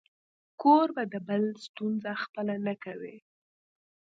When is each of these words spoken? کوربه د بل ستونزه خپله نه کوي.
کوربه 0.61 1.03
د 1.13 1.15
بل 1.27 1.43
ستونزه 1.65 2.11
خپله 2.23 2.55
نه 2.65 2.73
کوي. 2.83 3.17